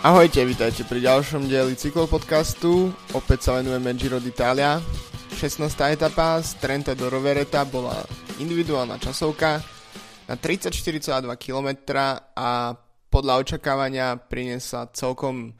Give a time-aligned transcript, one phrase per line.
[0.00, 2.88] Ahojte, vítajte pri ďalšom dieli cyklopodcastu.
[3.12, 4.80] Opäť sa venujeme Giro d'Italia.
[5.36, 5.60] 16.
[5.92, 8.00] etapa z Trenta do Rovereta bola
[8.40, 9.60] individuálna časovka
[10.24, 11.04] na 34,2
[11.36, 11.68] km
[12.32, 12.72] a
[13.12, 15.52] podľa očakávania priniesla celkom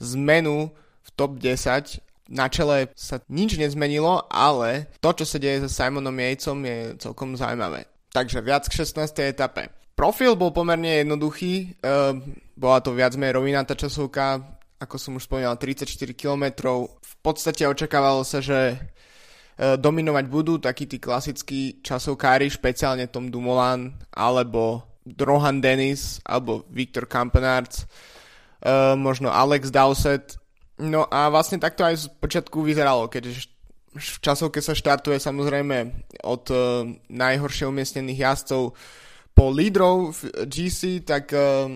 [0.00, 0.72] zmenu
[1.04, 2.32] v top 10.
[2.32, 7.36] Na čele sa nič nezmenilo, ale to, čo sa deje so Simonom Jejcom je celkom
[7.36, 7.84] zaujímavé.
[8.08, 9.36] Takže viac k 16.
[9.36, 9.81] etape.
[9.92, 12.16] Profil bol pomerne jednoduchý, uh,
[12.56, 14.40] bola to viac menej rovinatá časovka,
[14.80, 15.84] ako som už spomínal, 34
[16.16, 16.44] km.
[16.96, 23.92] V podstate očakávalo sa, že uh, dominovať budú takí tí klasickí časovkári, špeciálne Tom Dumoulin,
[24.16, 27.84] alebo Rohan Dennis, alebo Viktor Kampenarts,
[28.64, 30.40] uh, možno Alex Dowsett.
[30.80, 33.52] No a vlastne takto aj z počiatku vyzeralo, keďže
[33.92, 38.72] v časovke sa štartuje samozrejme od uh, najhoršie umiestnených jazdcov
[39.32, 41.72] po lídrov v GC, tak uh,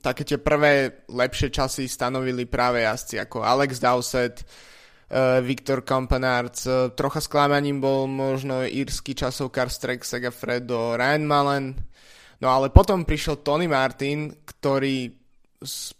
[0.00, 6.90] také tie prvé lepšie časy stanovili práve jazdci ako Alex Dowsett, uh, Viktor Kampanarts, uh,
[6.96, 11.66] trocha sklamaním bol možno írsky časovkár Strek Segafredo Ryan Mullen,
[12.40, 15.12] no ale potom prišiel Tony Martin, ktorý
[15.64, 15.96] s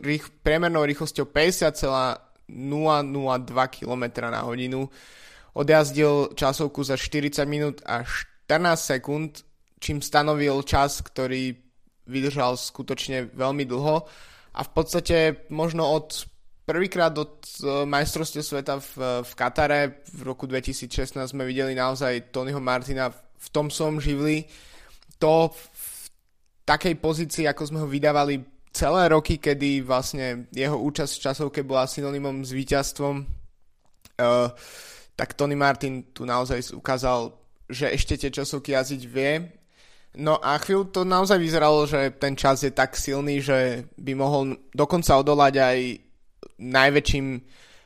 [0.00, 2.48] rých, priemernou rýchlosťou 50,002
[3.76, 4.88] km na hodinu
[5.58, 9.47] odjazdil časovku za 40 minút a 14 sekúnd
[9.78, 11.54] čím stanovil čas, ktorý
[12.08, 13.96] vydržal skutočne veľmi dlho
[14.56, 16.26] a v podstate možno od
[16.68, 22.60] prvýkrát od e, majstrovstiev sveta v, v Katare v roku 2016 sme videli naozaj Tonyho
[22.60, 24.44] Martina v tom som živli.
[25.22, 25.88] To v
[26.66, 31.88] takej pozícii, ako sme ho vydávali celé roky, kedy vlastne jeho účasť v časovke bola
[31.88, 34.52] synonymom s víťazstvom, uh,
[35.16, 37.32] tak Tony Martin tu naozaj ukázal,
[37.66, 39.57] že ešte tie časovky jazdiť vie
[40.18, 44.58] No a chvíľu to naozaj vyzeralo, že ten čas je tak silný, že by mohol
[44.74, 45.78] dokonca odolať aj
[46.58, 47.26] najväčším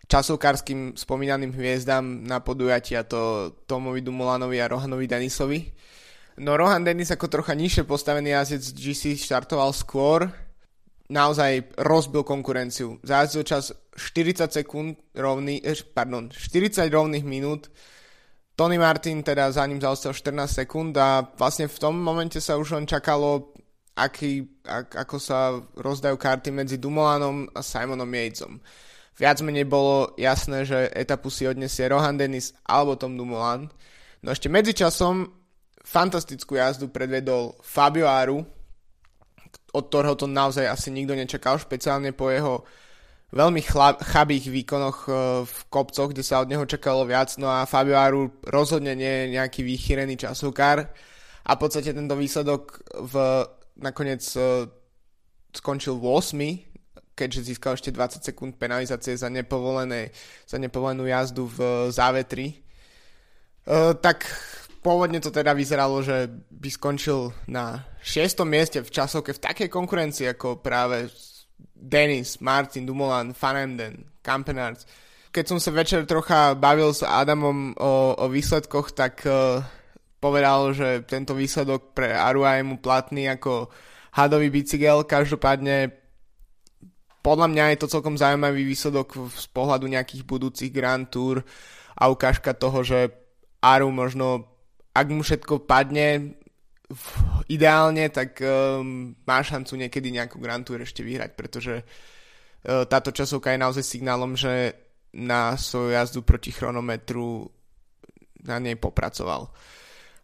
[0.08, 5.60] časovkárským spomínaným hviezdám na podujatí a to Tomovi Dumulanovi a Rohanovi Denisovi.
[6.40, 10.32] No Rohan Denis ako trocha nižšie postavený jazdec GC štartoval skôr,
[11.12, 12.96] naozaj rozbil konkurenciu.
[13.04, 17.68] Zajazdil čas 40 sekúnd rovný, eh, pardon, 40 rovných minút
[18.52, 22.76] Tony Martin teda za ním zaostal 14 sekúnd a vlastne v tom momente sa už
[22.76, 23.56] len čakalo,
[23.96, 28.60] aký, ak, ako sa rozdajú karty medzi Dumolanom a Simonom Yatesom.
[29.16, 33.68] Viac menej bolo jasné, že etapu si odnesie Rohan Dennis alebo Tom Dumoulin.
[34.24, 35.28] No ešte medzičasom
[35.82, 38.40] fantastickú jazdu predvedol Fabio Aru,
[39.72, 42.64] od ktorého to naozaj asi nikto nečakal, špeciálne po jeho
[43.32, 45.14] veľmi chla, chabých výkonoch uh,
[45.48, 49.32] v kopcoch, kde sa od neho čakalo viac, no a Fabio Aru rozhodne nie je
[49.40, 50.84] nejaký vychýrený časovkár
[51.42, 53.14] a v podstate tento výsledok v,
[53.80, 54.68] nakoniec uh,
[55.56, 60.12] skončil v 8, keďže získal ešte 20 sekúnd penalizácie za, nepovolené,
[60.44, 62.60] za nepovolenú jazdu v závetri.
[63.64, 64.28] Uh, tak
[64.84, 68.44] pôvodne to teda vyzeralo, že by skončil na 6.
[68.44, 71.08] mieste v časovke v takej konkurencii ako práve
[71.70, 74.86] Dennis, Martin, Dumoulin, Fanenden, Campenards.
[75.32, 79.64] Keď som sa večer trocha bavil s Adamom o, o výsledkoch, tak uh,
[80.20, 83.72] povedal, že tento výsledok pre Arua je mu platný ako
[84.12, 85.08] hadový bicykel.
[85.08, 85.90] Každopádne
[87.22, 91.46] podľa mňa je to celkom zaujímavý výsledok z pohľadu nejakých budúcich Grand Tour
[91.94, 93.14] a ukážka toho, že
[93.62, 94.52] Aru možno,
[94.90, 96.34] ak mu všetko padne,
[97.48, 103.50] ideálne, tak um, má šancu niekedy nejakú Grand Tour ešte vyhrať, pretože uh, táto časovka
[103.54, 104.76] je naozaj signálom, že
[105.12, 107.44] na svoju jazdu proti chronometru
[108.46, 109.50] na nej popracoval.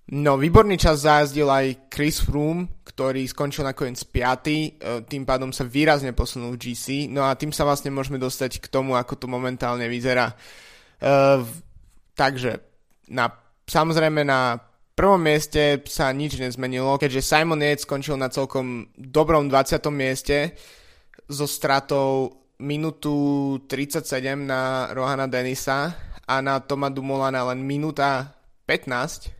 [0.09, 4.17] No, výborný čas zajazdil aj Chris Froome, ktorý skončil nakoniec 5.
[4.17, 7.13] Uh, tým pádom sa výrazne posunul v GC.
[7.13, 10.33] No a tým sa vlastne môžeme dostať k tomu, ako to momentálne vyzerá.
[10.99, 11.45] Uh,
[12.17, 12.59] takže
[13.13, 13.29] na,
[13.69, 14.68] samozrejme na
[14.99, 19.79] prvom mieste sa nič nezmenilo, keďže Simon Yates skončil na celkom dobrom 20.
[19.95, 20.59] mieste
[21.31, 23.15] so stratou minútu
[23.71, 24.03] 37
[24.43, 25.95] na Rohana Denisa
[26.27, 28.35] a na Toma Dumolana len minúta
[28.67, 29.31] 15,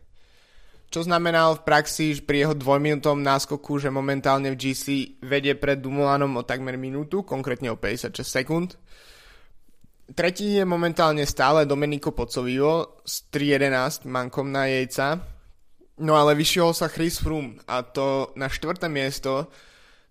[0.87, 6.39] čo znamenal v praxi pri jeho dvojminútom náskoku, že momentálne v GC vedie pred Dumolanom
[6.39, 8.79] o takmer minútu, konkrétne o 56 sekúnd.
[10.15, 15.38] Tretí je momentálne stále Domenico Pocovivo s 3.11 mankom na jejca,
[15.99, 19.51] No ale vyšiel sa Chris Froome a to na štvrté miesto,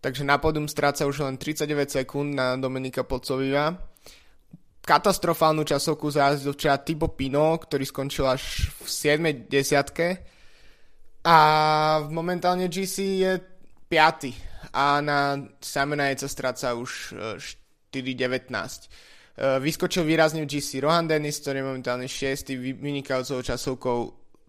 [0.05, 3.73] takže na podium stráca už len 39 sekúnd na Dominika Pocoviva.
[4.85, 9.49] Katastrofálnu časovku zajazdil včera Tibo Pino, ktorý skončil až v 7.
[9.49, 10.25] desiatke.
[11.25, 11.37] A
[12.08, 13.32] momentálne GC je
[13.88, 14.73] 5.
[14.73, 17.17] a na Simona sa stráca už
[17.93, 19.61] 4.19.
[19.61, 22.52] Vyskočil výrazne v GC Rohan Dennis, ktorý je momentálne 6.
[22.76, 23.99] vynikajúcou časovkou,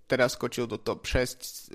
[0.10, 1.70] teraz skočil do top 6.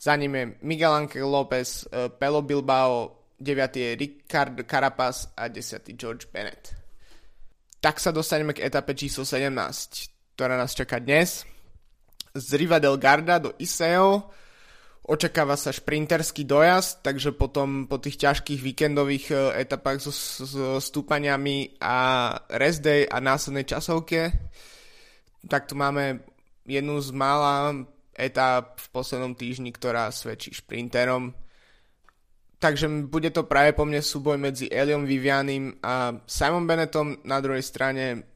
[0.00, 3.76] Za ním je Miguel Angel López, Pelo Bilbao, 9.
[3.76, 5.82] je Ricard Carapaz a 10.
[5.98, 6.76] George Bennett.
[7.80, 11.48] Tak sa dostaneme k etape číslo 17, ktorá nás čaká dnes.
[12.36, 14.28] Z Riva del Garda do Iseo
[15.10, 21.80] očakáva sa šprinterský dojazd, takže potom po tých ťažkých víkendových e, etapách so, so stúpaniami
[21.82, 21.96] a
[22.54, 24.30] rest day a následnej časovke,
[25.48, 26.22] tak tu máme
[26.66, 27.74] jednu z mála
[28.16, 31.32] etap v poslednom týždni, ktorá svedčí šprinterom
[32.60, 37.16] Takže bude to práve po mne súboj medzi Eliom Vivianim a Simon Bennettom.
[37.24, 38.28] Na druhej strane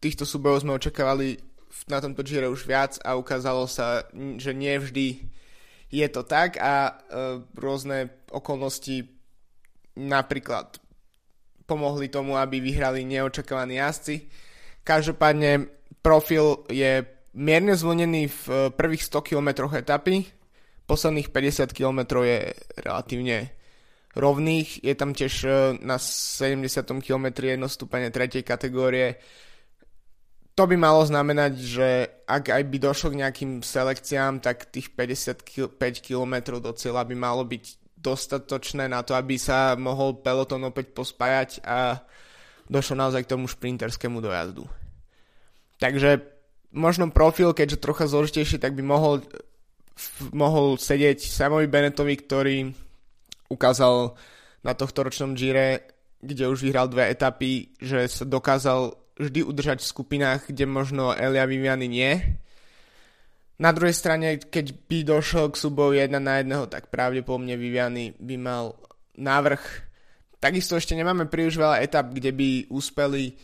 [0.00, 1.36] týchto súbojov sme očakávali
[1.84, 4.08] na tomto Gire už viac a ukázalo sa,
[4.40, 5.28] že nie vždy
[5.92, 6.92] je to tak a e,
[7.52, 9.12] rôzne okolnosti
[9.92, 10.80] napríklad
[11.68, 14.24] pomohli tomu, aby vyhrali neočakávaní jazdci.
[14.88, 15.68] Každopádne
[16.00, 17.04] profil je
[17.34, 18.44] mierne zvlnený v
[18.74, 20.26] prvých 100 km etapy,
[20.90, 22.50] posledných 50 km je
[22.82, 23.54] relatívne
[24.18, 25.50] rovných, je tam tiež e,
[25.86, 26.66] na 70
[26.98, 29.22] km jedno stúpanie tretej kategórie.
[30.58, 31.88] To by malo znamenať, že
[32.26, 37.46] ak aj by došlo k nejakým selekciám, tak tých 55 km do cieľa by malo
[37.46, 42.02] byť dostatočné na to, aby sa mohol peloton opäť pospájať a
[42.66, 44.66] došlo naozaj k tomu šprinterskému dojazdu.
[45.78, 46.39] Takže
[46.70, 49.22] možno profil, keďže trocha zložitejší, tak by mohol
[50.32, 52.56] mohol sedieť Samovi Bennettovi, ktorý
[53.52, 54.16] ukázal
[54.64, 55.84] na tohto ročnom Gire,
[56.20, 61.44] kde už vyhral dve etapy, že sa dokázal vždy udržať v skupinách, kde možno Elia
[61.44, 62.12] Viviany nie.
[63.60, 68.36] Na druhej strane, keď by došlo k súboju jedna na jedného, tak pravdepodobne Viviany by
[68.40, 68.72] mal
[69.20, 69.60] návrh.
[70.40, 73.36] Takisto ešte nemáme príliš veľa etap, kde by úspeli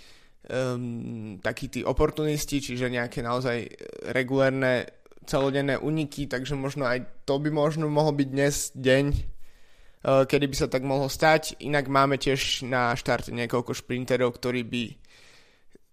[0.51, 3.67] um, takí tí oportunisti, čiže nejaké naozaj
[4.15, 4.87] regulérne
[5.27, 10.57] celodenné uniky, takže možno aj to by možno mohol byť dnes deň, eh, kedy by
[10.57, 11.59] sa tak mohlo stať.
[11.67, 14.83] Inak máme tiež na štarte niekoľko šprinterov, ktorí by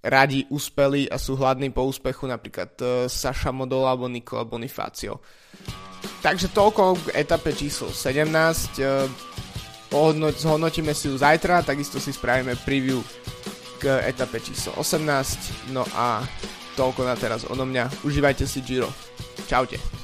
[0.03, 5.19] radi uspeli a sú hladní po úspechu, napríklad eh, Saša Modola alebo Nikola Bonifacio.
[6.21, 8.79] Takže toľko k etape číslo 17.
[8.79, 9.09] Eh,
[10.33, 12.97] zhodnotíme si ju zajtra, takisto si spravíme preview
[13.89, 15.71] etape číslo 18.
[15.75, 16.23] No a
[16.75, 18.03] toľko na teraz odo mňa.
[18.07, 18.89] Užívajte si Giro.
[19.47, 20.02] Čaute.